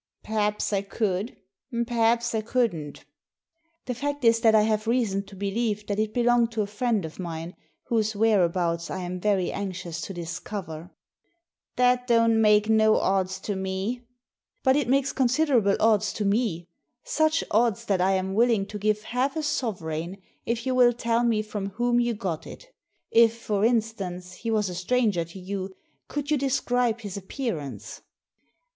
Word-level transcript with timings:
"Perhaps 0.23 0.73
I 0.73 0.81
could, 0.81 1.37
and 1.71 1.85
perhaps 1.85 2.33
I 2.33 2.41
couldn't"" 2.41 3.05
The 3.85 3.93
fact 3.93 4.23
is 4.25 4.39
that 4.39 4.55
I 4.55 4.63
have 4.63 4.87
reason 4.87 5.21
to 5.27 5.35
believe 5.35 5.85
that 5.85 5.99
it 5.99 6.11
belonged 6.11 6.51
to 6.53 6.63
a 6.63 6.65
friend 6.65 7.05
of 7.05 7.19
mine, 7.19 7.55
whose 7.83 8.15
whereabouts 8.15 8.89
I 8.89 9.03
am 9.03 9.19
very 9.19 9.51
anxious 9.51 10.01
to 10.01 10.11
discover." 10.15 10.89
That 11.75 12.07
don't 12.07 12.41
make 12.41 12.67
no 12.67 12.95
odds 12.97 13.39
to 13.41 13.55
me." 13.55 14.01
But 14.63 14.75
it 14.75 14.87
makes 14.89 15.11
considerable 15.13 15.75
odds 15.79 16.13
to 16.13 16.25
me. 16.25 16.67
Such 17.03 17.43
odds 17.51 17.85
that 17.85 18.01
I 18.01 18.13
am 18.13 18.33
willing 18.33 18.65
to 18.69 18.79
give 18.79 19.03
half 19.03 19.35
a 19.35 19.43
sovereign 19.43 20.17
if 20.47 20.65
you 20.65 20.73
will 20.73 20.93
tell 20.93 21.23
me 21.23 21.43
from 21.43 21.67
whom 21.67 21.99
you 21.99 22.15
got 22.15 22.47
it 22.47 22.73
If, 23.11 23.37
for 23.37 23.63
instance, 23.63 24.33
he 24.33 24.49
was 24.49 24.67
a 24.67 24.73
stranger 24.73 25.23
to 25.25 25.37
you, 25.37 25.75
could 26.07 26.31
you 26.31 26.39
de 26.39 26.49
scribe 26.49 27.01
his 27.01 27.17
appearance?" 27.17 28.01